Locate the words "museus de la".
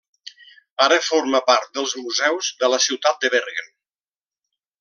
2.05-2.83